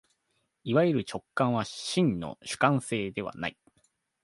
[0.63, 3.57] いわゆる主観は真の主観性ではない。